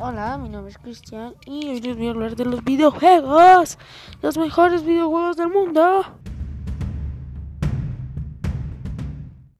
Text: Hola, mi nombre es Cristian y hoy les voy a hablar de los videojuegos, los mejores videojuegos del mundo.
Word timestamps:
Hola, 0.00 0.38
mi 0.38 0.48
nombre 0.48 0.70
es 0.70 0.78
Cristian 0.78 1.34
y 1.44 1.70
hoy 1.70 1.80
les 1.80 1.96
voy 1.96 2.06
a 2.06 2.10
hablar 2.10 2.36
de 2.36 2.44
los 2.44 2.62
videojuegos, 2.62 3.78
los 4.22 4.38
mejores 4.38 4.84
videojuegos 4.84 5.36
del 5.36 5.48
mundo. 5.48 6.06